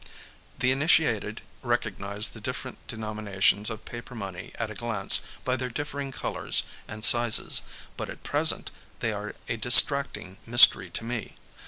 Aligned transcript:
The 0.57 0.71
initiated 0.71 1.43
recognise 1.61 2.29
the 2.29 2.41
different 2.41 2.79
denominations 2.87 3.69
of 3.69 3.85
paper 3.85 4.15
money 4.15 4.51
at 4.57 4.71
a 4.71 4.73
glance 4.73 5.21
by 5.45 5.55
their 5.55 5.69
differing 5.69 6.11
colours 6.11 6.63
and 6.87 7.05
sizes, 7.05 7.61
but 7.97 8.09
at 8.09 8.23
present 8.23 8.71
they 8.99 9.13
are 9.13 9.35
a 9.47 9.57
distracting 9.57 10.37
mystery 10.47 10.89
to 10.89 11.03
me. 11.03 11.35